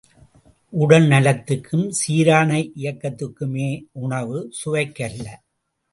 [0.73, 2.49] உடல் நலத்துக்கும் சீரான
[2.75, 3.69] இயக்கத்துக்குமே
[3.91, 5.27] உணவு சுவைக்கல்ல.